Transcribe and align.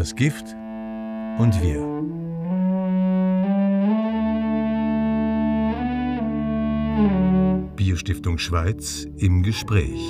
Das 0.00 0.16
Gift 0.16 0.56
und 1.36 1.60
wir. 1.60 1.78
Bierstiftung 7.76 8.38
Schweiz 8.38 9.06
im 9.18 9.42
Gespräch. 9.42 10.00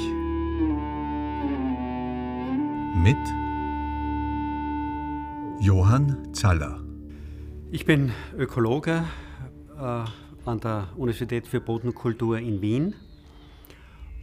Mit 3.02 3.16
Johann 5.60 6.32
Zaller. 6.34 6.84
Ich 7.72 7.84
bin 7.84 8.12
Ökologe 8.38 9.02
äh, 9.76 9.80
an 9.80 10.60
der 10.62 10.86
Universität 10.94 11.48
für 11.48 11.60
Bodenkultur 11.60 12.38
in 12.38 12.62
Wien 12.62 12.94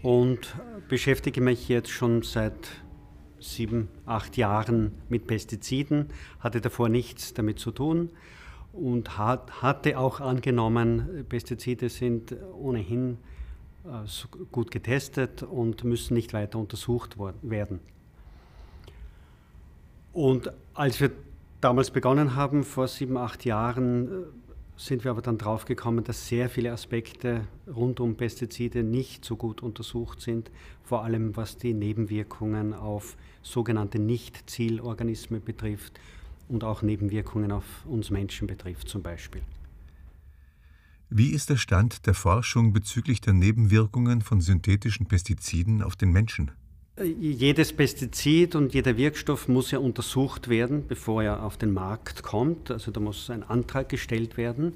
und 0.02 0.56
beschäftige 0.88 1.42
mich 1.42 1.68
jetzt 1.68 1.90
schon 1.90 2.22
seit 2.22 2.70
sieben, 3.40 3.90
acht 4.06 4.38
Jahren 4.38 4.92
mit 5.10 5.28
Pestiziden, 5.28 6.10
hatte 6.40 6.62
davor 6.62 6.90
nichts 6.90 7.34
damit 7.34 7.60
zu 7.60 7.72
tun 7.72 8.10
und 8.74 9.18
hat, 9.18 9.62
hatte 9.62 9.98
auch 9.98 10.20
angenommen, 10.20 11.26
Pestizide 11.28 11.90
sind 11.90 12.36
ohnehin 12.54 13.18
äh, 13.86 14.08
gut 14.52 14.72
getestet 14.72 15.44
und 15.44 15.84
müssen 15.84 16.14
nicht 16.14 16.34
weiter 16.34 16.60
untersucht 16.60 17.18
werden. 17.42 17.80
Und 20.14 20.52
als 20.74 21.00
wir 21.00 21.12
damals 21.62 21.92
begonnen 21.92 22.36
haben, 22.36 22.64
vor 22.64 22.88
sieben, 22.88 23.18
acht 23.18 23.46
Jahren, 23.46 24.08
äh, 24.08 24.26
sind 24.78 25.04
wir 25.04 25.12
aber 25.12 25.24
dann 25.24 25.40
draufgekommen, 25.40 26.04
dass 26.04 26.28
sehr 26.28 26.50
viele 26.50 26.72
Aspekte 26.72 27.48
rund 27.68 28.00
um 28.00 28.16
Pestizide 28.16 28.84
nicht 28.84 29.26
so 29.26 29.36
gut 29.36 29.62
untersucht 29.62 30.22
sind, 30.22 30.52
vor 30.84 31.04
allem 31.04 31.36
was 31.36 31.58
die 31.58 31.74
Nebenwirkungen 31.74 32.74
auf 32.74 33.18
sogenannte 33.42 34.00
Nicht-Zielorganismen 34.00 35.44
betrifft 35.44 36.00
und 36.48 36.64
auch 36.64 36.84
Nebenwirkungen 36.84 37.52
auf 37.52 37.66
uns 37.86 38.12
Menschen 38.12 38.48
betrifft 38.48 38.88
zum 38.88 39.02
Beispiel. 39.02 39.42
Wie 41.10 41.32
ist 41.32 41.50
der 41.50 41.58
Stand 41.58 42.06
der 42.06 42.14
Forschung 42.14 42.74
bezüglich 42.74 43.22
der 43.22 43.34
Nebenwirkungen 43.34 44.22
von 44.22 44.42
synthetischen 44.42 45.08
Pestiziden 45.08 45.82
auf 45.82 45.96
den 45.96 46.12
Menschen? 46.12 46.52
Jedes 47.04 47.74
Pestizid 47.74 48.56
und 48.56 48.74
jeder 48.74 48.98
Wirkstoff 48.98 49.48
muss 49.48 49.70
ja 49.70 49.78
untersucht 49.78 50.48
werden, 50.48 50.88
bevor 50.88 51.22
er 51.22 51.44
auf 51.44 51.56
den 51.56 51.72
Markt 51.72 52.24
kommt. 52.24 52.72
Also 52.72 52.90
da 52.90 53.00
muss 53.00 53.30
ein 53.30 53.44
Antrag 53.44 53.90
gestellt 53.90 54.36
werden. 54.36 54.74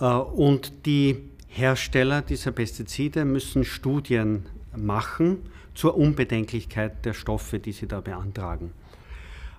Äh, 0.00 0.04
und 0.04 0.84
die 0.84 1.16
Hersteller 1.48 2.20
dieser 2.20 2.52
Pestizide 2.52 3.24
müssen 3.24 3.64
Studien 3.64 4.46
machen 4.76 5.38
zur 5.74 5.96
Unbedenklichkeit 5.96 7.04
der 7.06 7.14
Stoffe, 7.14 7.58
die 7.58 7.72
sie 7.72 7.86
da 7.86 8.00
beantragen. 8.00 8.72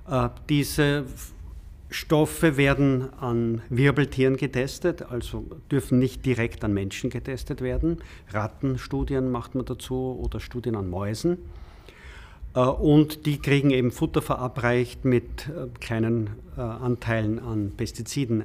Äh, 0.07 0.29
diese 0.49 1.05
Stoffe 1.93 2.57
werden 2.57 3.13
an 3.19 3.61
Wirbeltieren 3.69 4.35
getestet, 4.35 5.03
also 5.03 5.45
dürfen 5.71 5.99
nicht 5.99 6.25
direkt 6.25 6.63
an 6.63 6.73
Menschen 6.73 7.11
getestet 7.11 7.61
werden. 7.61 7.99
Rattenstudien 8.29 9.29
macht 9.29 9.53
man 9.53 9.65
dazu 9.65 10.19
oder 10.19 10.39
Studien 10.39 10.75
an 10.75 10.89
Mäusen. 10.89 11.37
Äh, 12.55 12.61
und 12.61 13.27
die 13.27 13.37
kriegen 13.37 13.69
eben 13.69 13.91
Futter 13.91 14.23
verabreicht 14.23 15.05
mit 15.05 15.47
äh, 15.47 15.67
kleinen 15.79 16.31
äh, 16.57 16.61
Anteilen 16.61 17.37
an 17.37 17.73
Pestiziden 17.77 18.43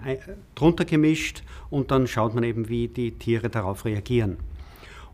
drunter 0.55 0.85
gemischt 0.85 1.43
und 1.71 1.91
dann 1.91 2.07
schaut 2.07 2.35
man 2.35 2.45
eben, 2.45 2.69
wie 2.69 2.89
die 2.89 3.13
Tiere 3.13 3.49
darauf 3.49 3.87
reagieren. 3.87 4.37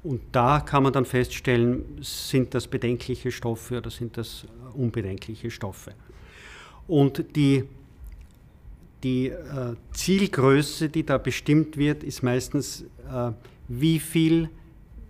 Und 0.02 0.20
da 0.32 0.58
kann 0.58 0.82
man 0.82 0.92
dann 0.92 1.04
feststellen, 1.04 1.84
sind 2.00 2.52
das 2.52 2.66
bedenkliche 2.66 3.30
Stoffe 3.30 3.78
oder 3.78 3.90
sind 3.90 4.16
das 4.18 4.44
unbedenkliche 4.74 5.52
Stoffe. 5.52 5.92
Und 6.86 7.36
die 7.36 7.64
die 9.04 9.28
äh, 9.28 9.74
Zielgröße, 9.92 10.88
die 10.88 11.04
da 11.04 11.18
bestimmt 11.18 11.76
wird, 11.76 12.02
ist 12.02 12.22
meistens, 12.22 12.84
äh, 13.12 13.30
wie 13.68 14.00
viel 14.00 14.48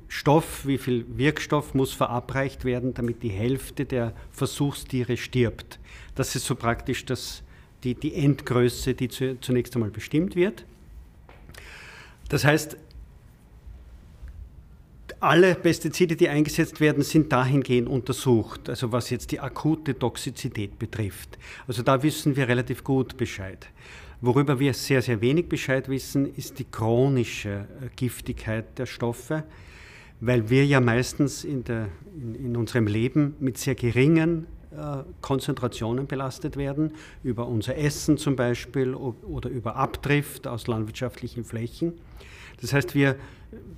Stoff, 0.08 0.66
wie 0.66 0.78
viel 0.78 1.06
Wirkstoff 1.16 1.74
muss 1.74 1.92
verabreicht 1.92 2.64
werden, 2.64 2.92
damit 2.94 3.22
die 3.22 3.30
Hälfte 3.30 3.84
der 3.84 4.12
Versuchstiere 4.30 5.16
stirbt. 5.16 5.78
Das 6.14 6.36
ist 6.36 6.44
so 6.44 6.54
praktisch 6.54 7.04
das, 7.04 7.42
die, 7.82 7.94
die 7.94 8.14
Endgröße, 8.14 8.94
die 8.94 9.08
zu, 9.08 9.40
zunächst 9.40 9.74
einmal 9.74 9.90
bestimmt 9.90 10.36
wird. 10.36 10.64
Das 12.28 12.44
heißt, 12.44 12.76
alle 15.24 15.54
Pestizide, 15.54 16.16
die 16.16 16.28
eingesetzt 16.28 16.80
werden, 16.80 17.02
sind 17.02 17.32
dahingehend 17.32 17.88
untersucht, 17.88 18.68
also 18.68 18.92
was 18.92 19.10
jetzt 19.10 19.32
die 19.32 19.40
akute 19.40 19.98
Toxizität 19.98 20.78
betrifft. 20.78 21.38
Also 21.66 21.82
da 21.82 22.02
wissen 22.02 22.36
wir 22.36 22.46
relativ 22.46 22.84
gut 22.84 23.16
Bescheid. 23.16 23.68
Worüber 24.20 24.58
wir 24.58 24.72
sehr, 24.74 25.02
sehr 25.02 25.20
wenig 25.20 25.48
Bescheid 25.48 25.88
wissen, 25.88 26.32
ist 26.34 26.58
die 26.58 26.64
chronische 26.64 27.66
äh, 27.82 27.88
Giftigkeit 27.96 28.78
der 28.78 28.86
Stoffe, 28.86 29.44
weil 30.20 30.48
wir 30.48 30.64
ja 30.64 30.80
meistens 30.80 31.44
in, 31.44 31.64
der, 31.64 31.88
in, 32.16 32.34
in 32.34 32.56
unserem 32.56 32.86
Leben 32.86 33.34
mit 33.40 33.58
sehr 33.58 33.74
geringen 33.74 34.46
Konzentrationen 35.20 36.06
belastet 36.06 36.56
werden, 36.56 36.92
über 37.22 37.46
unser 37.46 37.76
Essen 37.76 38.18
zum 38.18 38.36
Beispiel 38.36 38.94
oder 38.94 39.50
über 39.50 39.76
Abdrift 39.76 40.46
aus 40.46 40.66
landwirtschaftlichen 40.66 41.44
Flächen. 41.44 41.94
Das 42.60 42.72
heißt, 42.72 42.94
wir, 42.94 43.16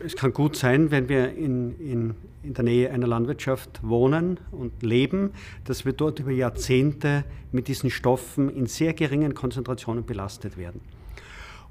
es 0.05 0.17
kann 0.17 0.33
gut 0.33 0.57
sein, 0.57 0.91
wenn 0.91 1.09
wir 1.09 1.35
in, 1.35 1.79
in, 1.81 2.15
in 2.43 2.55
der 2.55 2.65
Nähe 2.65 2.91
einer 2.91 3.07
Landwirtschaft 3.07 3.81
wohnen 3.83 4.39
und 4.53 4.83
leben, 4.83 5.33
dass 5.65 5.85
wir 5.85 5.93
dort 5.93 6.21
über 6.21 6.31
Jahrzehnte 6.31 7.25
mit 7.53 7.69
diesen 7.69 7.91
Stoffen 7.91 8.49
in 8.49 8.67
sehr 8.67 8.93
geringen 8.95 9.35
Konzentrationen 9.35 10.05
belastet 10.05 10.57
werden. 10.57 10.81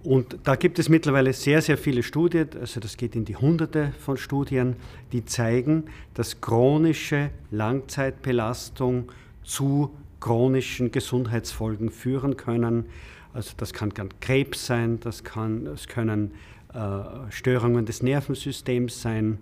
Und 0.04 0.38
da 0.44 0.56
gibt 0.56 0.78
es 0.78 0.88
mittlerweile 0.88 1.34
sehr, 1.34 1.62
sehr 1.62 1.78
viele 1.78 2.04
Studien, 2.04 2.50
also 2.60 2.80
das 2.80 2.96
geht 2.96 3.16
in 3.16 3.26
die 3.26 3.36
Hunderte 3.36 3.92
von 4.00 4.18
Studien, 4.18 4.76
die 5.12 5.26
zeigen, 5.26 5.86
dass 6.14 6.42
chronische 6.42 7.32
Langzeitbelastung 7.50 9.12
zu 9.44 9.92
chronischen 10.20 10.92
Gesundheitsfolgen 10.92 11.90
führen 11.90 12.38
können. 12.38 12.86
Also 13.34 13.54
das 13.58 13.74
kann 13.74 13.92
Krebs 14.22 14.66
sein, 14.68 15.00
das, 15.00 15.24
kann, 15.24 15.66
das 15.66 15.88
können 15.88 16.32
äh, 16.74 17.32
Störungen 17.32 17.86
des 17.86 18.04
Nervensystems 18.04 19.02
sein, 19.02 19.40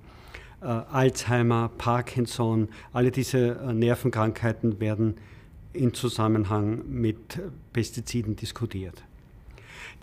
äh, 0.62 0.66
Alzheimer, 0.66 1.72
Parkinson, 1.78 2.70
alle 2.94 3.12
diese 3.12 3.60
äh, 3.60 3.74
Nervenkrankheiten 3.74 4.80
werden 4.80 5.16
in 5.74 5.94
Zusammenhang 5.94 6.84
mit 6.88 7.42
Pestiziden 7.74 8.36
diskutiert. 8.36 9.04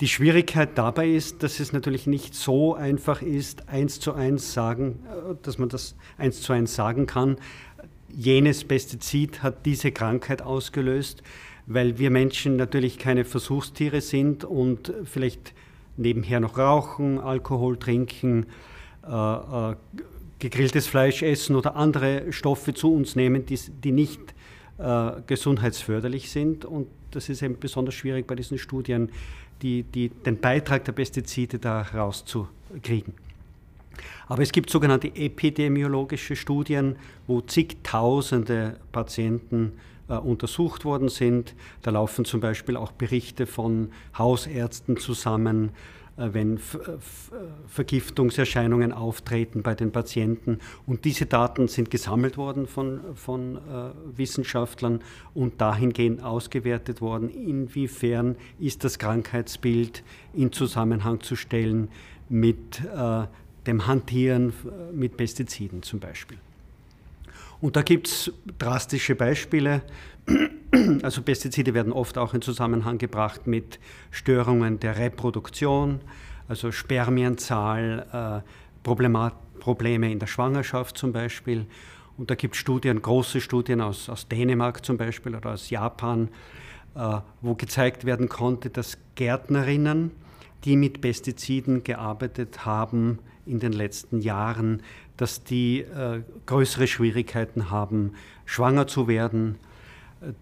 Die 0.00 0.08
Schwierigkeit 0.08 0.78
dabei 0.78 1.10
ist, 1.10 1.42
dass 1.42 1.60
es 1.60 1.74
natürlich 1.74 2.06
nicht 2.06 2.34
so 2.34 2.74
einfach 2.74 3.20
ist, 3.20 3.68
eins 3.68 4.00
zu 4.00 4.14
eins 4.14 4.54
sagen, 4.54 5.00
dass 5.42 5.58
man 5.58 5.68
das 5.68 5.94
eins 6.16 6.40
zu 6.40 6.54
eins 6.54 6.74
sagen 6.74 7.06
kann. 7.06 7.36
Jenes 8.08 8.64
Pestizid 8.64 9.42
hat 9.42 9.66
diese 9.66 9.92
Krankheit 9.92 10.40
ausgelöst, 10.40 11.22
weil 11.66 11.98
wir 11.98 12.10
Menschen 12.10 12.56
natürlich 12.56 12.98
keine 12.98 13.26
Versuchstiere 13.26 14.00
sind 14.00 14.42
und 14.44 14.90
vielleicht 15.04 15.52
nebenher 15.98 16.40
noch 16.40 16.56
rauchen, 16.56 17.18
Alkohol 17.18 17.76
trinken, 17.76 18.46
äh, 19.06 19.12
äh, 19.12 19.76
gegrilltes 20.38 20.86
Fleisch 20.86 21.22
essen 21.22 21.56
oder 21.56 21.76
andere 21.76 22.32
Stoffe 22.32 22.72
zu 22.72 22.94
uns 22.94 23.16
nehmen, 23.16 23.44
die, 23.44 23.58
die 23.84 23.92
nicht 23.92 24.20
äh, 24.78 25.10
gesundheitsförderlich 25.26 26.30
sind. 26.30 26.64
Und 26.64 26.88
das 27.10 27.28
ist 27.28 27.42
eben 27.42 27.58
besonders 27.60 27.94
schwierig 27.94 28.26
bei 28.26 28.34
diesen 28.34 28.56
Studien, 28.56 29.10
die, 29.62 29.82
die, 29.82 30.08
den 30.08 30.40
Beitrag 30.40 30.84
der 30.84 30.92
Pestizide 30.92 31.58
da 31.58 31.82
rauszukriegen. 31.82 33.14
Aber 34.28 34.42
es 34.42 34.52
gibt 34.52 34.70
sogenannte 34.70 35.08
epidemiologische 35.14 36.36
Studien, 36.36 36.96
wo 37.26 37.40
zigtausende 37.40 38.78
Patienten 38.92 39.72
äh, 40.08 40.14
untersucht 40.14 40.84
worden 40.84 41.08
sind. 41.08 41.54
Da 41.82 41.90
laufen 41.90 42.24
zum 42.24 42.40
Beispiel 42.40 42.76
auch 42.76 42.92
Berichte 42.92 43.46
von 43.46 43.90
Hausärzten 44.16 44.96
zusammen, 44.96 45.70
wenn 46.32 46.56
äh, 46.56 46.60
Vergiftungserscheinungen 47.66 48.92
auftreten 48.92 49.62
bei 49.62 49.74
den 49.74 49.92
Patienten. 49.92 50.58
Und 50.86 51.04
diese 51.04 51.26
Daten 51.26 51.68
sind 51.68 51.90
gesammelt 51.90 52.36
worden 52.36 52.66
von, 52.66 53.00
von 53.14 53.56
äh, 53.56 53.58
Wissenschaftlern 54.16 55.00
und 55.34 55.60
dahingehend 55.60 56.22
ausgewertet 56.22 57.00
worden, 57.00 57.30
inwiefern 57.30 58.36
ist 58.58 58.84
das 58.84 58.98
Krankheitsbild 58.98 60.02
in 60.34 60.52
Zusammenhang 60.52 61.20
zu 61.20 61.36
stellen 61.36 61.88
mit 62.28 62.80
äh, 62.84 63.24
dem 63.66 63.86
Hantieren 63.86 64.52
mit 64.92 65.16
Pestiziden 65.16 65.82
zum 65.82 66.00
Beispiel. 66.00 66.38
Und 67.60 67.76
da 67.76 67.82
gibt 67.82 68.08
es 68.08 68.32
drastische 68.58 69.14
Beispiele. 69.14 69.82
Also 71.02 71.22
Pestizide 71.22 71.74
werden 71.74 71.92
oft 71.92 72.18
auch 72.18 72.34
in 72.34 72.42
Zusammenhang 72.42 72.98
gebracht 72.98 73.46
mit 73.46 73.78
Störungen 74.10 74.78
der 74.80 74.98
Reproduktion, 74.98 76.00
also 76.48 76.72
Spermienzahl, 76.72 78.42
äh, 78.44 78.48
Probleme 78.82 80.10
in 80.10 80.18
der 80.18 80.26
Schwangerschaft 80.26 80.96
zum 80.96 81.12
Beispiel. 81.12 81.66
Und 82.16 82.30
da 82.30 82.34
gibt 82.34 82.54
es 82.54 82.60
Studien, 82.60 83.02
große 83.02 83.40
Studien 83.40 83.80
aus, 83.80 84.08
aus 84.08 84.28
Dänemark 84.28 84.84
zum 84.84 84.96
Beispiel 84.96 85.34
oder 85.34 85.52
aus 85.52 85.70
Japan, 85.70 86.28
äh, 86.94 87.18
wo 87.40 87.54
gezeigt 87.54 88.04
werden 88.04 88.28
konnte, 88.28 88.70
dass 88.70 88.98
Gärtnerinnen, 89.14 90.12
die 90.64 90.76
mit 90.76 91.00
Pestiziden 91.00 91.82
gearbeitet 91.84 92.64
haben 92.64 93.18
in 93.46 93.58
den 93.58 93.72
letzten 93.72 94.20
Jahren, 94.20 94.82
dass 95.16 95.44
die 95.44 95.80
äh, 95.80 96.22
größere 96.46 96.86
Schwierigkeiten 96.86 97.70
haben, 97.70 98.12
schwanger 98.44 98.86
zu 98.86 99.08
werden, 99.08 99.56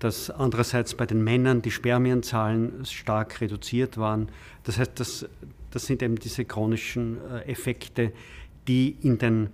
dass 0.01 0.31
andererseits 0.31 0.95
bei 0.95 1.07
den 1.07 1.23
Männern 1.23 1.63
die 1.63 1.71
Spermienzahlen 1.71 2.85
stark 2.85 3.41
reduziert 3.41 3.97
waren. 3.97 4.29
Das 4.65 4.79
heißt, 4.79 4.99
das, 4.99 5.27
das 5.71 5.87
sind 5.87 6.03
eben 6.03 6.17
diese 6.17 6.45
chronischen 6.45 7.19
äh, 7.31 7.51
Effekte, 7.51 8.13
die 8.67 8.97
in 9.03 9.19
den, 9.19 9.51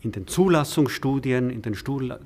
in 0.00 0.12
den 0.12 0.26
Zulassungsstudien, 0.26 1.50
in 1.50 1.62
den, 1.62 1.74
Stul, 1.74 2.18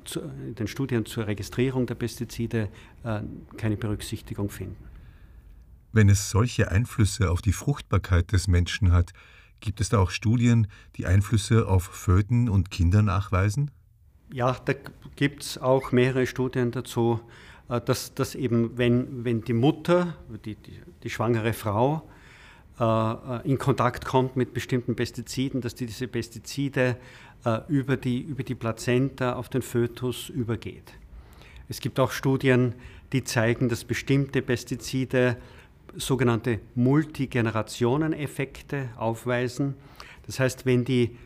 in 0.46 0.54
den 0.54 0.66
Studien 0.66 1.04
zur 1.04 1.26
Registrierung 1.26 1.86
der 1.86 1.94
Pestizide 1.94 2.68
äh, 3.04 3.20
keine 3.56 3.76
Berücksichtigung 3.76 4.48
finden. 4.48 4.76
Wenn 5.92 6.08
es 6.08 6.30
solche 6.30 6.70
Einflüsse 6.70 7.30
auf 7.30 7.42
die 7.42 7.52
Fruchtbarkeit 7.52 8.32
des 8.32 8.48
Menschen 8.48 8.92
hat, 8.92 9.12
gibt 9.60 9.80
es 9.80 9.90
da 9.90 9.98
auch 9.98 10.10
Studien, 10.10 10.66
die 10.96 11.04
Einflüsse 11.04 11.68
auf 11.68 11.84
Föten 11.84 12.48
und 12.48 12.70
Kinder 12.70 13.02
nachweisen? 13.02 13.70
Ja, 14.32 14.56
da 14.64 14.72
gibt 15.14 15.42
es 15.42 15.58
auch 15.58 15.92
mehrere 15.92 16.26
Studien 16.26 16.70
dazu, 16.70 17.20
äh, 17.68 17.82
dass, 17.82 18.14
dass 18.14 18.34
eben, 18.34 18.78
wenn, 18.78 19.26
wenn 19.26 19.42
die 19.42 19.52
Mutter, 19.52 20.16
die, 20.44 20.54
die, 20.54 20.80
die 21.02 21.10
schwangere 21.10 21.52
Frau, 21.52 22.08
äh, 22.80 22.84
äh, 22.84 23.46
in 23.46 23.58
Kontakt 23.58 24.06
kommt 24.06 24.36
mit 24.36 24.54
bestimmten 24.54 24.96
Pestiziden, 24.96 25.60
dass 25.60 25.74
die, 25.74 25.84
diese 25.86 26.08
Pestizide 26.08 26.96
über 27.66 27.96
die, 27.96 28.20
über 28.20 28.44
die 28.44 28.54
Plazenta 28.54 29.32
auf 29.32 29.48
den 29.48 29.62
Fötus 29.62 30.28
übergeht. 30.28 30.92
Es 31.68 31.80
gibt 31.80 31.98
auch 31.98 32.12
Studien, 32.12 32.76
die 33.12 33.24
zeigen, 33.24 33.68
dass 33.68 33.82
bestimmte 33.82 34.42
Pestizide 34.42 35.36
sogenannte 35.96 36.60
Multigenerationen-Effekte 36.76 38.90
aufweisen. 38.96 39.74
Das 40.26 40.38
heißt, 40.38 40.66
wenn 40.66 40.84
die, 40.84 41.18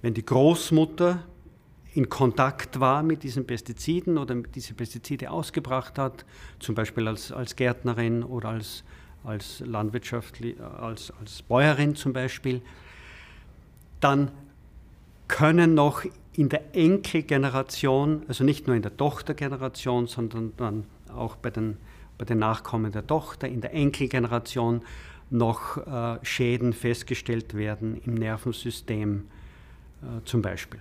wenn 0.00 0.14
die 0.14 0.26
Großmutter 0.26 1.22
in 1.94 2.08
Kontakt 2.08 2.80
war 2.80 3.02
mit 3.02 3.22
diesen 3.22 3.46
Pestiziden 3.46 4.16
oder 4.16 4.34
diese 4.34 4.74
Pestizide 4.74 5.30
ausgebracht 5.30 5.98
hat, 5.98 6.24
zum 6.58 6.74
Beispiel 6.74 7.06
als, 7.06 7.32
als 7.32 7.54
Gärtnerin 7.54 8.22
oder 8.22 8.50
als, 8.50 8.82
als 9.24 9.60
Landwirtschaftlich, 9.60 10.58
als, 10.60 11.12
als 11.20 11.42
Bäuerin 11.42 11.94
zum 11.94 12.12
Beispiel, 12.12 12.62
dann 14.00 14.30
können 15.28 15.74
noch 15.74 16.04
in 16.34 16.48
der 16.48 16.74
Enkelgeneration, 16.74 18.22
also 18.26 18.42
nicht 18.42 18.66
nur 18.66 18.74
in 18.74 18.82
der 18.82 18.96
Tochtergeneration, 18.96 20.06
sondern 20.06 20.54
dann 20.56 20.84
auch 21.14 21.36
bei 21.36 21.50
den, 21.50 21.76
bei 22.16 22.24
den 22.24 22.38
Nachkommen 22.38 22.90
der 22.90 23.06
Tochter, 23.06 23.48
in 23.48 23.60
der 23.60 23.74
Enkelgeneration 23.74 24.82
noch 25.28 25.76
äh, 25.76 26.18
Schäden 26.24 26.72
festgestellt 26.72 27.54
werden 27.54 28.00
im 28.04 28.14
Nervensystem 28.14 29.28
äh, 30.02 30.24
zum 30.24 30.40
Beispiel. 30.40 30.80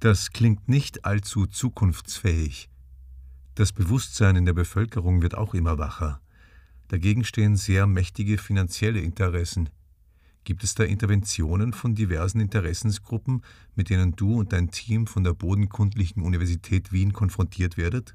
Das 0.00 0.30
klingt 0.30 0.68
nicht 0.68 1.04
allzu 1.04 1.46
zukunftsfähig. 1.46 2.68
Das 3.54 3.72
Bewusstsein 3.72 4.36
in 4.36 4.44
der 4.44 4.52
Bevölkerung 4.52 5.22
wird 5.22 5.34
auch 5.34 5.54
immer 5.54 5.78
wacher. 5.78 6.20
Dagegen 6.88 7.24
stehen 7.24 7.56
sehr 7.56 7.86
mächtige 7.86 8.36
finanzielle 8.36 9.00
Interessen. 9.00 9.70
Gibt 10.44 10.62
es 10.62 10.74
da 10.74 10.84
Interventionen 10.84 11.72
von 11.72 11.94
diversen 11.94 12.38
Interessensgruppen, 12.38 13.42
mit 13.74 13.90
denen 13.90 14.14
du 14.14 14.38
und 14.38 14.52
dein 14.52 14.70
Team 14.70 15.06
von 15.06 15.24
der 15.24 15.32
Bodenkundlichen 15.32 16.22
Universität 16.22 16.92
Wien 16.92 17.12
konfrontiert 17.12 17.76
werdet? 17.76 18.14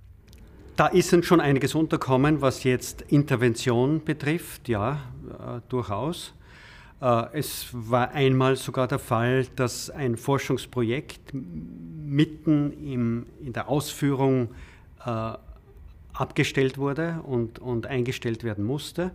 Da 0.78 0.88
ist 0.88 1.12
uns 1.14 1.26
schon 1.26 1.42
einiges 1.42 1.76
unterkommen, 1.76 2.42
was 2.42 2.64
jetzt 2.64 3.02
Intervention 3.02 4.04
betrifft, 4.06 4.70
ja, 4.70 5.02
äh, 5.28 5.60
durchaus. 5.68 6.34
Äh, 7.02 7.26
es 7.34 7.68
war 7.72 8.12
einmal 8.12 8.56
sogar 8.56 8.88
der 8.88 9.00
Fall, 9.00 9.48
dass 9.56 9.90
ein 9.90 10.16
Forschungsprojekt 10.18 11.34
mitten 11.34 12.72
im, 12.72 13.26
in 13.44 13.54
der 13.54 13.68
Ausführung 13.68 14.50
äh, 15.06 15.34
abgestellt 16.14 16.78
wurde 16.78 17.22
und, 17.24 17.58
und 17.60 17.88
eingestellt 17.88 18.44
werden 18.44 18.64
musste, 18.64 19.10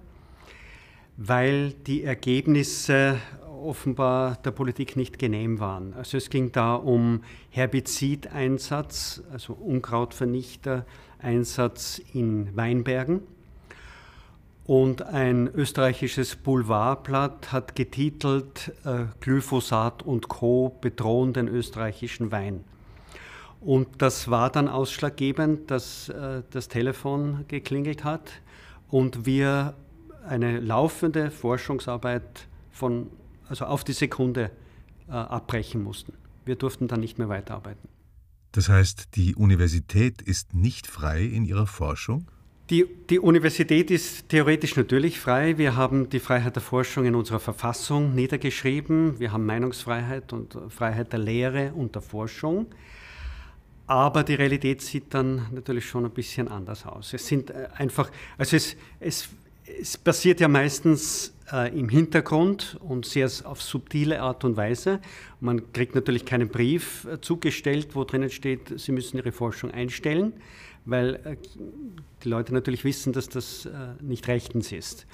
weil 1.16 1.72
die 1.72 2.02
Ergebnisse 2.02 3.20
offenbar 3.62 4.36
der 4.44 4.50
Politik 4.50 4.96
nicht 4.96 5.16
genehm 5.18 5.60
waren. 5.60 5.94
Also 5.94 6.18
es 6.18 6.28
ging 6.30 6.50
da 6.52 6.74
um 6.74 7.22
Herbizideinsatz, 7.50 9.22
also 9.32 9.54
Unkrautvernichter-Einsatz 9.54 12.02
in 12.12 12.54
Weinbergen 12.56 13.22
und 14.66 15.02
ein 15.02 15.46
österreichisches 15.46 16.34
Boulevardblatt 16.34 17.52
hat 17.52 17.76
getitelt 17.76 18.72
äh, 18.84 19.04
Glyphosat 19.20 20.02
und 20.02 20.28
Co. 20.28 20.76
bedrohen 20.80 21.32
den 21.32 21.46
österreichischen 21.46 22.32
Wein. 22.32 22.64
Und 23.60 24.02
das 24.02 24.28
war 24.28 24.50
dann 24.50 24.68
ausschlaggebend, 24.68 25.70
dass 25.70 26.08
äh, 26.08 26.42
das 26.50 26.68
Telefon 26.68 27.44
geklingelt 27.46 28.02
hat 28.02 28.32
und 28.88 29.24
wir 29.24 29.74
eine 30.26 30.58
laufende 30.58 31.30
Forschungsarbeit 31.30 32.48
von, 32.72 33.08
also 33.48 33.66
auf 33.66 33.84
die 33.84 33.92
Sekunde 33.92 34.50
äh, 35.08 35.12
abbrechen 35.12 35.82
mussten. 35.82 36.12
Wir 36.44 36.56
durften 36.56 36.88
dann 36.88 37.00
nicht 37.00 37.18
mehr 37.18 37.28
weiterarbeiten. 37.28 37.88
Das 38.50 38.68
heißt, 38.68 39.14
die 39.14 39.36
Universität 39.36 40.22
ist 40.22 40.54
nicht 40.54 40.88
frei 40.88 41.22
in 41.22 41.44
ihrer 41.44 41.66
Forschung? 41.68 42.26
Die, 42.68 42.84
die, 43.10 43.20
Universität 43.20 43.92
ist 43.92 44.28
theoretisch 44.28 44.74
natürlich 44.74 45.20
frei. 45.20 45.56
Wir 45.56 45.76
haben 45.76 46.08
die 46.10 46.18
Freiheit 46.18 46.56
der 46.56 46.62
Forschung 46.62 47.04
in 47.04 47.14
unserer 47.14 47.38
Verfassung 47.38 48.12
niedergeschrieben. 48.16 49.20
Wir 49.20 49.30
haben 49.30 49.46
Meinungsfreiheit 49.46 50.32
und 50.32 50.58
Freiheit 50.68 51.12
der 51.12 51.20
Lehre 51.20 51.72
und 51.74 51.94
der 51.94 52.02
Forschung. 52.02 52.66
Aber 53.86 54.24
die 54.24 54.34
Realität 54.34 54.82
sieht 54.82 55.14
dann 55.14 55.46
natürlich 55.52 55.86
schon 55.86 56.06
ein 56.06 56.10
bisschen 56.10 56.48
anders 56.48 56.84
aus. 56.84 57.12
Es 57.14 57.28
sind 57.28 57.50
äh, 57.50 57.68
einfach, 57.76 58.10
also 58.36 58.56
es, 58.56 58.76
es, 58.98 59.28
es 59.80 59.96
passiert 59.96 60.40
ja 60.40 60.48
meistens 60.48 61.35
äh, 61.52 61.78
im 61.78 61.88
Hintergrund 61.88 62.78
und 62.80 63.06
sehr 63.06 63.30
auf 63.44 63.62
subtile 63.62 64.20
Art 64.20 64.44
und 64.44 64.56
Weise. 64.56 65.00
Man 65.40 65.72
kriegt 65.72 65.94
natürlich 65.94 66.24
keinen 66.24 66.48
Brief 66.48 67.06
äh, 67.06 67.20
zugestellt, 67.20 67.94
wo 67.94 68.04
drinnen 68.04 68.30
steht, 68.30 68.78
Sie 68.78 68.92
müssen 68.92 69.16
Ihre 69.16 69.32
Forschung 69.32 69.70
einstellen 69.70 70.32
weil 70.86 71.16
äh, 71.24 71.36
die 72.22 72.28
Leute 72.28 72.54
natürlich 72.54 72.84
wissen, 72.84 73.12
dass 73.12 73.28
das 73.28 73.66
äh, 73.66 73.70
nicht 74.00 74.26
rechtens 74.28 74.72
ist. 74.72 75.06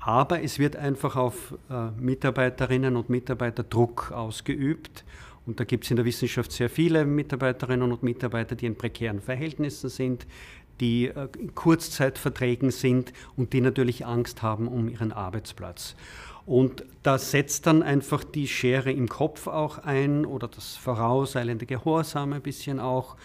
Aber 0.00 0.42
es 0.42 0.58
wird 0.58 0.76
einfach 0.76 1.16
auf 1.16 1.54
äh, 1.70 1.90
Mitarbeiterinnen 1.92 2.96
und 2.96 3.10
Mitarbeiter 3.10 3.62
Druck 3.62 4.10
ausgeübt. 4.12 5.04
Und 5.46 5.60
da 5.60 5.64
gibt 5.64 5.84
es 5.84 5.90
in 5.90 5.96
der 5.96 6.04
Wissenschaft 6.04 6.52
sehr 6.52 6.68
viele 6.68 7.04
Mitarbeiterinnen 7.04 7.90
und 7.90 8.02
Mitarbeiter, 8.02 8.54
die 8.54 8.66
in 8.66 8.76
prekären 8.76 9.20
Verhältnissen 9.20 9.88
sind, 9.88 10.26
die 10.80 11.12
in 11.38 11.54
Kurzzeitverträgen 11.54 12.70
sind 12.70 13.12
und 13.36 13.52
die 13.52 13.60
natürlich 13.60 14.06
Angst 14.06 14.42
haben 14.42 14.68
um 14.68 14.88
ihren 14.88 15.12
Arbeitsplatz. 15.12 15.94
Und 16.46 16.84
da 17.02 17.18
setzt 17.18 17.66
dann 17.66 17.82
einfach 17.82 18.24
die 18.24 18.48
Schere 18.48 18.90
im 18.90 19.08
Kopf 19.08 19.46
auch 19.48 19.78
ein 19.78 20.24
oder 20.24 20.48
das 20.48 20.76
vorauseilende 20.76 21.66
Gehorsam 21.66 22.32
ein 22.32 22.40
bisschen 22.40 22.80
auch. 22.80 23.16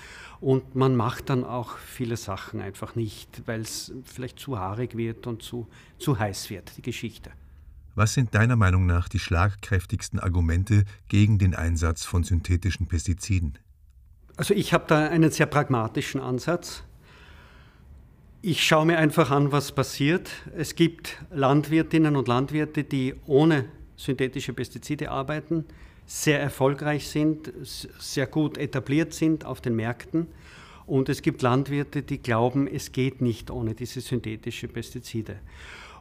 Und 0.41 0.75
man 0.75 0.97
macht 0.97 1.29
dann 1.29 1.45
auch 1.45 1.77
viele 1.77 2.17
Sachen 2.17 2.59
einfach 2.59 2.95
nicht, 2.95 3.43
weil 3.45 3.61
es 3.61 3.93
vielleicht 4.03 4.39
zu 4.39 4.59
haarig 4.59 4.97
wird 4.97 5.25
und 5.25 5.41
zu, 5.41 5.69
zu 5.99 6.19
heiß 6.19 6.49
wird, 6.49 6.75
die 6.75 6.81
Geschichte. 6.81 7.31
Was 7.95 8.13
sind 8.13 8.35
deiner 8.35 8.57
Meinung 8.57 8.87
nach 8.87 9.07
die 9.07 9.19
schlagkräftigsten 9.19 10.19
Argumente 10.19 10.83
gegen 11.07 11.37
den 11.37 11.55
Einsatz 11.55 12.03
von 12.03 12.25
synthetischen 12.25 12.87
Pestiziden? 12.87 13.57
Also 14.35 14.53
ich 14.53 14.73
habe 14.73 14.83
da 14.87 15.07
einen 15.07 15.31
sehr 15.31 15.45
pragmatischen 15.45 16.19
Ansatz. 16.19 16.83
Ich 18.45 18.61
schaue 18.61 18.85
mir 18.85 18.97
einfach 18.97 19.31
an, 19.31 19.53
was 19.53 19.71
passiert. 19.71 20.29
Es 20.53 20.75
gibt 20.75 21.17
Landwirtinnen 21.31 22.17
und 22.17 22.27
Landwirte, 22.27 22.83
die 22.83 23.15
ohne 23.25 23.69
synthetische 23.95 24.51
Pestizide 24.51 25.11
arbeiten 25.11 25.63
sehr 26.05 26.41
erfolgreich 26.41 27.07
sind, 27.07 27.53
sehr 27.63 28.27
gut 28.27 28.57
etabliert 28.57 29.13
sind 29.13 29.45
auf 29.45 29.61
den 29.61 29.77
Märkten. 29.77 30.27
Und 30.85 31.07
es 31.07 31.21
gibt 31.21 31.41
Landwirte, 31.41 32.01
die 32.01 32.17
glauben, 32.17 32.67
es 32.67 32.91
geht 32.91 33.21
nicht 33.21 33.49
ohne 33.49 33.75
diese 33.75 34.01
synthetischen 34.01 34.73
Pestizide. 34.73 35.37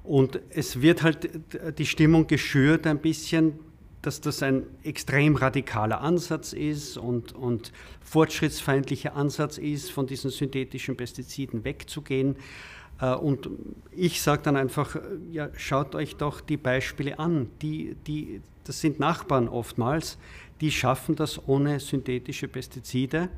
Und 0.03 0.41
es 0.51 0.83
wird 0.83 1.05
halt 1.05 1.31
die 1.79 1.87
Stimmung 1.87 2.27
geschürt 2.27 2.89
ein 2.89 2.99
bisschen, 2.99 3.61
dass 4.03 4.21
das 4.21 4.43
ein 4.43 4.65
extrem 4.83 5.37
radikaler 5.37 6.01
Ansatz 6.01 6.53
ist 6.53 6.97
und, 6.99 7.33
und 7.33 7.73
fortschrittsfeindlicher 8.03 9.15
Ansatz 9.17 9.59
ist, 9.59 9.91
von 9.91 10.07
diesen 10.07 10.31
synthetischen 10.31 10.97
Pestiziden 10.97 11.65
wegzugehen. 11.65 12.37
Äh, 13.01 13.15
und 13.15 13.49
ich 13.93 14.21
sage 14.21 14.43
dann 14.43 14.57
einfach, 14.57 14.97
ja, 15.31 15.49
schaut 15.57 15.95
euch 15.95 16.17
doch 16.17 16.41
die 16.41 16.57
Beispiele 16.57 17.19
an, 17.21 17.49
die, 17.63 17.97
die, 18.07 18.43
das 18.65 18.81
sind 18.81 18.99
Nachbarn 18.99 19.49
oftmals, 19.49 20.19
die 20.61 20.73
schaffen 20.73 21.15
das 21.17 21.49
ohne 21.49 21.79
synthetische 21.79 22.49
Pestizide. 22.49 23.29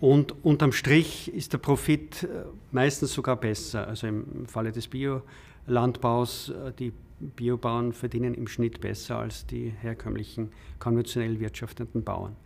Und 0.00 0.44
unterm 0.44 0.72
Strich 0.72 1.32
ist 1.34 1.54
der 1.54 1.58
Profit 1.58 2.24
äh, 2.24 2.44
meistens 2.72 3.14
sogar 3.14 3.36
besser. 3.36 3.88
Also 3.88 4.06
im 4.06 4.46
Falle 4.46 4.70
des 4.70 4.86
Biolandbaus, 4.86 6.50
äh, 6.50 6.72
die 6.78 6.92
Biobauern 7.20 7.92
verdienen 7.92 8.34
im 8.34 8.46
Schnitt 8.46 8.80
besser 8.80 9.18
als 9.18 9.46
die 9.46 9.72
herkömmlichen 9.80 10.50
konventionell 10.78 11.40
wirtschaftenden 11.40 12.04
Bauern. 12.04 12.36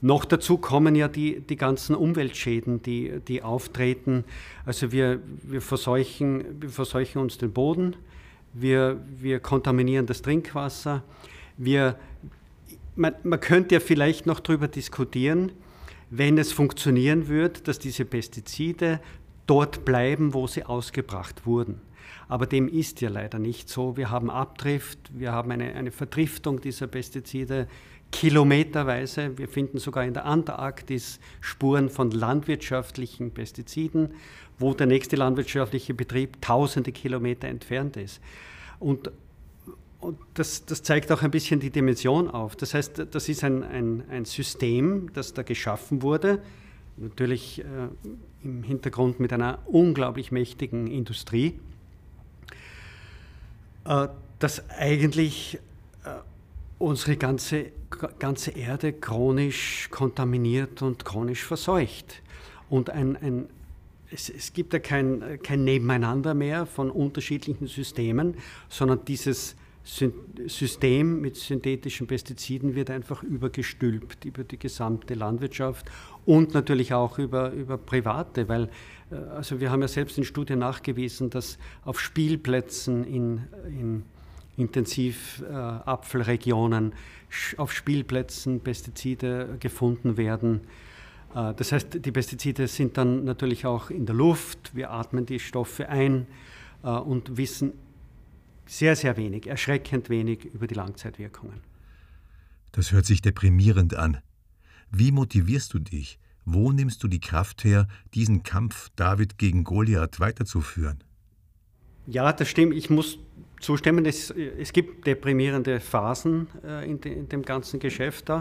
Noch 0.00 0.24
dazu 0.24 0.58
kommen 0.58 0.94
ja 0.94 1.08
die, 1.08 1.40
die 1.40 1.56
ganzen 1.56 1.94
Umweltschäden, 1.94 2.82
die, 2.82 3.20
die 3.26 3.42
auftreten. 3.42 4.24
Also 4.64 4.92
wir, 4.92 5.20
wir, 5.42 5.62
verseuchen, 5.62 6.60
wir 6.60 6.70
verseuchen 6.70 7.20
uns 7.20 7.38
den 7.38 7.52
Boden, 7.52 7.96
wir, 8.52 9.00
wir 9.20 9.40
kontaminieren 9.40 10.06
das 10.06 10.22
Trinkwasser. 10.22 11.02
Wir, 11.56 11.98
man, 12.94 13.14
man 13.22 13.40
könnte 13.40 13.76
ja 13.76 13.80
vielleicht 13.80 14.26
noch 14.26 14.40
darüber 14.40 14.68
diskutieren, 14.68 15.52
wenn 16.10 16.38
es 16.38 16.52
funktionieren 16.52 17.28
wird, 17.28 17.68
dass 17.68 17.78
diese 17.78 18.04
Pestizide 18.04 19.00
dort 19.46 19.84
bleiben, 19.84 20.34
wo 20.34 20.46
sie 20.46 20.64
ausgebracht 20.64 21.46
wurden. 21.46 21.80
Aber 22.28 22.46
dem 22.46 22.68
ist 22.68 23.00
ja 23.00 23.08
leider 23.08 23.38
nicht 23.38 23.68
so. 23.68 23.96
Wir 23.96 24.10
haben 24.10 24.30
Abdrift, 24.30 24.98
wir 25.12 25.32
haben 25.32 25.50
eine, 25.50 25.74
eine 25.74 25.90
Verdriftung 25.90 26.60
dieser 26.60 26.86
Pestizide 26.86 27.68
kilometerweise. 28.12 29.36
Wir 29.36 29.48
finden 29.48 29.78
sogar 29.78 30.04
in 30.04 30.14
der 30.14 30.24
Antarktis 30.24 31.20
Spuren 31.40 31.90
von 31.90 32.10
landwirtschaftlichen 32.10 33.30
Pestiziden, 33.32 34.14
wo 34.58 34.74
der 34.74 34.86
nächste 34.86 35.16
landwirtschaftliche 35.16 35.94
Betrieb 35.94 36.40
tausende 36.40 36.92
Kilometer 36.92 37.48
entfernt 37.48 37.96
ist. 37.96 38.20
Und, 38.78 39.10
und 40.00 40.18
das, 40.34 40.64
das, 40.66 40.82
zeigt 40.82 41.10
auch 41.12 41.22
ein 41.22 41.30
bisschen 41.30 41.60
die 41.60 41.70
Dimension 41.70 42.30
auf. 42.30 42.56
Das 42.56 42.74
heißt, 42.74 43.06
das 43.10 43.28
ist 43.28 43.44
ein, 43.44 43.62
ein, 43.62 44.04
ein 44.10 44.24
System, 44.24 45.12
das 45.12 45.34
da 45.34 45.42
geschaffen 45.42 46.02
wurde, 46.02 46.40
natürlich 46.96 47.60
äh, 47.60 47.64
im 48.42 48.62
Hintergrund 48.62 49.20
mit 49.20 49.32
einer 49.32 49.58
unglaublich 49.66 50.32
mächtigen 50.32 50.86
Industrie, 50.86 51.58
äh, 53.86 54.08
das 54.38 54.68
eigentlich 54.70 55.58
äh, 56.04 56.10
unsere 56.78 57.16
ganze, 57.16 57.66
ganze 58.18 58.50
Erde 58.50 58.92
chronisch 58.92 59.88
kontaminiert 59.90 60.82
und 60.82 61.04
chronisch 61.04 61.44
verseucht. 61.44 62.22
Und 62.68 62.90
ein, 62.90 63.16
ein, 63.16 63.48
es, 64.10 64.28
es 64.28 64.52
gibt 64.52 64.72
ja 64.72 64.78
kein, 64.78 65.40
kein 65.42 65.64
Nebeneinander 65.64 66.34
mehr 66.34 66.66
von 66.66 66.90
unterschiedlichen 66.90 67.66
Systemen, 67.66 68.36
sondern 68.68 69.04
dieses 69.04 69.56
System 69.86 71.20
mit 71.20 71.36
synthetischen 71.36 72.08
Pestiziden 72.08 72.74
wird 72.74 72.90
einfach 72.90 73.22
übergestülpt 73.22 74.24
über 74.24 74.42
die 74.42 74.58
gesamte 74.58 75.14
Landwirtschaft 75.14 75.86
und 76.24 76.54
natürlich 76.54 76.92
auch 76.92 77.20
über, 77.20 77.52
über 77.52 77.78
Private, 77.78 78.48
weil 78.48 78.68
äh, 79.12 79.14
also 79.14 79.60
wir 79.60 79.70
haben 79.70 79.82
ja 79.82 79.88
selbst 79.88 80.18
in 80.18 80.24
Studien 80.24 80.58
nachgewiesen, 80.58 81.30
dass 81.30 81.56
auf 81.84 82.00
Spielplätzen 82.00 83.04
in, 83.04 83.44
in 83.68 84.02
Intensivapfelregionen 84.56 86.90
äh, 86.90 86.94
auf 87.56 87.72
Spielplätzen 87.72 88.58
Pestizide 88.60 89.56
gefunden 89.60 90.16
werden. 90.16 90.62
Äh, 91.32 91.54
das 91.54 91.70
heißt, 91.70 92.04
die 92.04 92.10
Pestizide 92.10 92.66
sind 92.66 92.98
dann 92.98 93.22
natürlich 93.22 93.66
auch 93.66 93.90
in 93.90 94.04
der 94.04 94.16
Luft, 94.16 94.74
wir 94.74 94.90
atmen 94.90 95.26
die 95.26 95.38
Stoffe 95.38 95.88
ein 95.88 96.26
und 96.82 97.36
wissen 97.36 97.72
sehr, 98.66 98.96
sehr 98.96 99.16
wenig, 99.16 99.46
erschreckend 99.46 100.10
wenig 100.10 100.44
über 100.44 100.66
die 100.66 100.74
Langzeitwirkungen. 100.74 101.60
Das 102.72 102.92
hört 102.92 103.06
sich 103.06 103.22
deprimierend 103.22 103.94
an. 103.94 104.18
Wie 104.90 105.12
motivierst 105.12 105.72
du 105.72 105.78
dich? 105.78 106.18
Wo 106.44 106.70
nimmst 106.72 107.02
du 107.02 107.08
die 107.08 107.20
Kraft 107.20 107.64
her, 107.64 107.88
diesen 108.14 108.42
Kampf 108.42 108.90
David 108.94 109.38
gegen 109.38 109.64
Goliath 109.64 110.20
weiterzuführen? 110.20 111.02
Ja, 112.06 112.32
das 112.32 112.48
stimmt. 112.48 112.74
Ich 112.74 112.88
muss 112.88 113.18
zustimmen, 113.60 114.06
es, 114.06 114.30
es 114.30 114.72
gibt 114.72 115.06
deprimierende 115.06 115.80
Phasen 115.80 116.46
äh, 116.64 116.88
in, 116.88 117.00
de, 117.00 117.12
in, 117.12 117.28
dem 117.28 117.42
ganzen 117.42 117.80
Geschäft 117.80 118.28
da. 118.28 118.40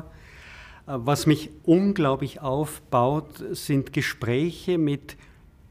Äh, 0.85 0.93
was 0.97 1.25
mich 1.25 1.49
unglaublich 1.63 2.41
aufbaut, 2.41 3.43
sind 3.51 3.91
Gespräche 3.91 4.77
mit 4.77 5.17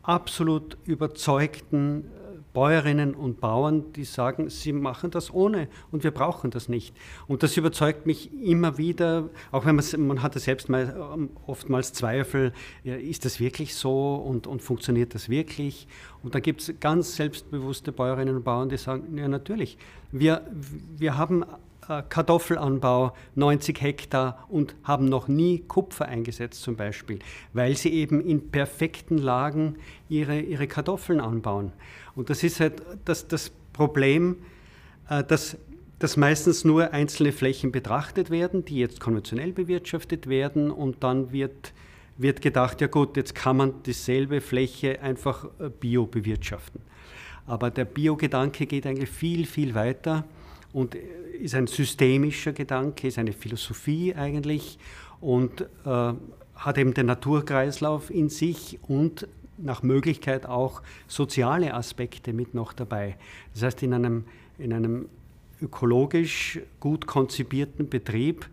absolut 0.02 0.76
überzeugten 0.84 2.04
Bäuerinnen 2.54 3.14
und 3.14 3.40
Bauern, 3.40 3.92
die 3.92 4.04
sagen, 4.04 4.48
sie 4.48 4.72
machen 4.72 5.10
das 5.10 5.34
ohne 5.34 5.68
und 5.90 6.04
wir 6.04 6.12
brauchen 6.12 6.50
das 6.50 6.68
nicht. 6.68 6.96
Und 7.26 7.42
das 7.42 7.56
überzeugt 7.56 8.06
mich 8.06 8.32
immer 8.42 8.78
wieder, 8.78 9.28
auch 9.50 9.66
wenn 9.66 9.74
man, 9.74 9.84
man 10.06 10.22
hatte 10.22 10.38
selbst 10.38 10.70
mal, 10.70 10.96
ähm, 11.14 11.30
oftmals 11.46 11.92
Zweifel, 11.92 12.52
ja, 12.84 12.94
ist 12.94 13.24
das 13.24 13.40
wirklich 13.40 13.74
so 13.74 14.14
und, 14.14 14.46
und 14.46 14.62
funktioniert 14.62 15.14
das 15.14 15.28
wirklich? 15.28 15.88
Und 16.22 16.34
da 16.34 16.40
gibt 16.40 16.62
es 16.62 16.72
ganz 16.80 17.16
selbstbewusste 17.16 17.92
Bäuerinnen 17.92 18.36
und 18.36 18.44
Bauern, 18.44 18.68
die 18.68 18.78
sagen, 18.78 19.18
ja 19.18 19.28
natürlich, 19.28 19.76
wir, 20.12 20.42
wir 20.96 21.18
haben 21.18 21.44
Kartoffelanbau 22.08 23.14
90 23.34 23.80
Hektar 23.80 24.46
und 24.48 24.74
haben 24.84 25.06
noch 25.06 25.28
nie 25.28 25.60
Kupfer 25.60 26.06
eingesetzt 26.06 26.62
zum 26.62 26.76
Beispiel, 26.76 27.18
weil 27.52 27.76
sie 27.76 27.92
eben 27.92 28.20
in 28.20 28.50
perfekten 28.50 29.18
Lagen 29.18 29.76
ihre, 30.08 30.40
ihre 30.40 30.66
Kartoffeln 30.66 31.20
anbauen. 31.20 31.72
Und 32.14 32.30
das 32.30 32.42
ist 32.42 32.60
halt 32.60 32.82
das, 33.04 33.28
das 33.28 33.50
Problem, 33.72 34.36
äh, 35.08 35.22
dass, 35.24 35.56
dass 35.98 36.16
meistens 36.16 36.64
nur 36.64 36.92
einzelne 36.92 37.32
Flächen 37.32 37.72
betrachtet 37.72 38.30
werden, 38.30 38.64
die 38.64 38.78
jetzt 38.78 39.00
konventionell 39.00 39.52
bewirtschaftet 39.52 40.28
werden 40.28 40.70
und 40.70 41.02
dann 41.02 41.32
wird, 41.32 41.72
wird 42.16 42.40
gedacht, 42.40 42.80
ja 42.80 42.86
gut, 42.86 43.16
jetzt 43.16 43.34
kann 43.34 43.56
man 43.56 43.82
dieselbe 43.82 44.40
Fläche 44.40 45.00
einfach 45.02 45.46
äh, 45.58 45.68
bio 45.68 46.06
bewirtschaften. 46.06 46.80
Aber 47.46 47.70
der 47.70 47.84
Bio-Gedanke 47.84 48.64
geht 48.64 48.86
eigentlich 48.86 49.10
viel, 49.10 49.44
viel 49.44 49.74
weiter 49.74 50.24
und 50.74 50.96
ist 51.40 51.54
ein 51.54 51.68
systemischer 51.68 52.52
Gedanke, 52.52 53.08
ist 53.08 53.18
eine 53.18 53.32
Philosophie 53.32 54.14
eigentlich 54.14 54.78
und 55.20 55.62
äh, 55.86 56.12
hat 56.56 56.78
eben 56.78 56.92
den 56.92 57.06
Naturkreislauf 57.06 58.10
in 58.10 58.28
sich 58.28 58.78
und 58.88 59.26
nach 59.56 59.84
Möglichkeit 59.84 60.46
auch 60.46 60.82
soziale 61.06 61.74
Aspekte 61.74 62.32
mit 62.32 62.54
noch 62.54 62.72
dabei. 62.72 63.16
Das 63.54 63.62
heißt, 63.62 63.82
in 63.84 63.94
einem, 63.94 64.24
in 64.58 64.72
einem 64.72 65.08
ökologisch 65.62 66.60
gut 66.80 67.06
konzipierten 67.06 67.88
Betrieb, 67.88 68.48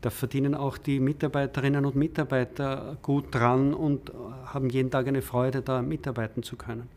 da 0.00 0.08
verdienen 0.08 0.54
auch 0.54 0.78
die 0.78 0.98
Mitarbeiterinnen 0.98 1.84
und 1.84 1.94
Mitarbeiter 1.94 2.96
gut 3.02 3.34
dran 3.34 3.74
und 3.74 4.12
haben 4.46 4.70
jeden 4.70 4.90
Tag 4.90 5.08
eine 5.08 5.20
Freude, 5.20 5.60
da 5.60 5.82
mitarbeiten 5.82 6.42
zu 6.42 6.56
können. 6.56 6.88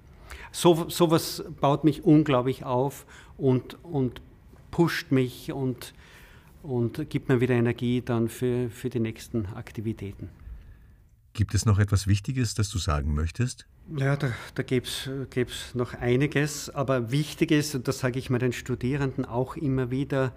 So 0.52 0.88
etwas 0.88 1.44
baut 1.60 1.84
mich 1.84 2.06
unglaublich 2.06 2.64
auf 2.64 3.06
und, 3.38 3.78
und 3.84 4.22
pusht 4.72 5.12
mich 5.12 5.52
und, 5.52 5.94
und 6.64 7.10
gibt 7.10 7.30
mir 7.30 7.42
wieder 7.42 7.56
Energie 7.56 8.02
dann 8.02 8.30
für, 8.30 8.70
für 8.70 8.90
die 8.90 9.00
nächsten 9.00 9.46
Aktivitäten. 9.48 10.30
Gibt 11.34 11.54
es 11.54 11.66
noch 11.66 11.80
etwas 11.80 12.08
Wichtiges, 12.08 12.54
das 12.54 12.70
du 12.70 12.80
sagen 12.80 13.14
möchtest? 13.14 13.68
Ja, 13.98 14.16
da, 14.16 14.32
da 14.56 14.64
gäbe 14.64 14.86
es 14.86 15.76
noch 15.76 15.94
einiges, 15.94 16.70
aber 16.70 17.12
wichtig 17.12 17.52
ist, 17.52 17.76
und 17.76 17.88
das 17.88 18.00
sage 18.00 18.20
ich 18.20 18.30
mal 18.30 18.40
den 18.40 18.54
Studierenden 18.54 19.26
auch 19.26 19.56
immer 19.56 19.90
wieder, 19.90 20.34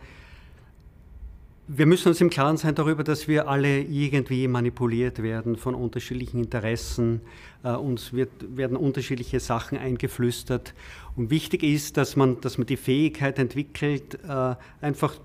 wir 1.75 1.87
müssen 1.87 2.09
uns 2.09 2.21
im 2.21 2.29
Klaren 2.29 2.59
sein 2.59 2.75
darüber, 2.75 3.03
dass 3.03 3.29
wir 3.29 3.49
alle 3.49 3.81
irgendwie 3.81 4.47
manipuliert 4.47 5.23
werden 5.23 5.57
von 5.57 5.75
unterschiedlichen 5.75 6.41
Interessen. 6.41 7.23
Äh, 7.65 7.71
uns 7.71 8.13
wird, 8.13 8.31
werden 8.55 8.77
unterschiedliche 8.77 9.41
Sachen 9.41 9.79
eingeflüstert. 9.79 10.75
Und 11.17 11.31
wichtig 11.31 11.63
ist, 11.63 11.97
dass 11.97 12.15
man, 12.15 12.41
dass 12.43 12.59
man 12.59 12.67
die 12.67 12.77
Fähigkeit 12.77 13.39
entwickelt, 13.39 14.19
äh, 14.29 14.55
einfach 14.83 15.19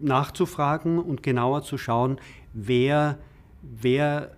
nachzufragen 0.00 0.98
und 0.98 1.22
genauer 1.22 1.62
zu 1.62 1.78
schauen, 1.78 2.18
wer, 2.52 3.18
wer 3.62 4.32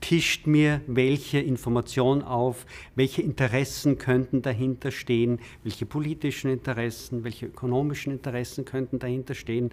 tischt 0.00 0.46
mir 0.46 0.80
welche 0.86 1.40
Information 1.40 2.22
auf, 2.22 2.64
welche 2.94 3.22
Interessen 3.22 3.98
könnten 3.98 4.42
dahinter 4.42 4.92
stehen, 4.92 5.40
welche 5.64 5.86
politischen 5.86 6.50
Interessen, 6.50 7.24
welche 7.24 7.46
ökonomischen 7.46 8.12
Interessen 8.12 8.64
könnten 8.64 9.00
dahinter 9.00 9.34
stehen. 9.34 9.70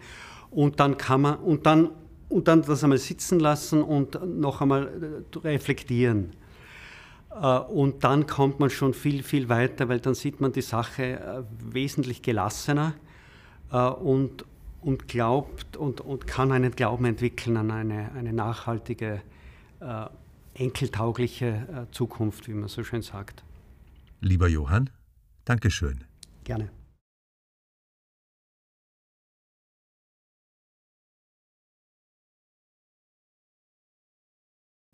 Und 0.56 0.80
dann 0.80 0.98
kann 0.98 1.22
man, 1.22 1.36
und 1.40 1.66
dann, 1.66 1.90
und 2.30 2.48
dann 2.48 2.62
das 2.62 2.82
einmal 2.82 2.98
sitzen 2.98 3.42
lassen 3.42 3.84
und 3.84 4.18
noch 4.40 4.62
einmal 4.62 5.26
äh, 5.36 5.38
reflektieren. 5.40 6.32
Äh, 7.30 7.60
und 7.60 8.06
dann 8.06 8.26
kommt 8.26 8.62
man 8.62 8.70
schon 8.70 8.94
viel, 8.94 9.22
viel 9.22 9.50
weiter, 9.50 9.90
weil 9.90 10.00
dann 10.00 10.16
sieht 10.16 10.40
man 10.40 10.54
die 10.54 10.62
Sache 10.62 11.04
äh, 11.04 11.44
wesentlich 11.60 12.22
gelassener 12.22 12.94
und, 13.72 14.46
und 14.82 15.08
glaubt 15.08 15.76
und, 15.76 16.00
und 16.00 16.28
kann 16.28 16.52
einen 16.52 16.72
Glauben 16.72 17.04
entwickeln 17.06 17.58
an 17.58 17.72
eine, 17.72 18.12
eine 18.14 18.32
nachhaltige 18.32 19.22
enkeltaugliche 20.54 21.88
Zukunft, 21.92 22.48
wie 22.48 22.54
man 22.54 22.70
so 22.70 22.84
schön 22.84 23.02
sagt. 23.02 23.44
Lieber 24.22 24.48
Johann, 24.48 24.92
Dankeschön. 25.46 26.06
Gerne. 26.44 26.70